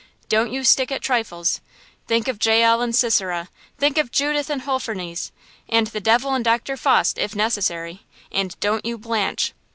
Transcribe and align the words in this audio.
Don't 0.29 0.51
you 0.51 0.63
stick 0.63 0.91
at 0.91 1.03
trifles! 1.03 1.61
Think 2.07 2.27
of 2.27 2.43
Jael 2.43 2.81
and 2.81 2.95
Sisera! 2.95 3.49
Think 3.77 3.99
of 3.99 4.09
Judith 4.11 4.49
and 4.49 4.63
Holofernes! 4.63 5.31
And 5.69 5.85
the 5.85 5.99
devil 6.01 6.33
and 6.33 6.43
Doctor 6.43 6.75
Faust, 6.75 7.19
if 7.19 7.35
necessary, 7.35 8.03
and 8.31 8.59
don't 8.59 8.83
you 8.83 8.97
blanch! 8.97 9.53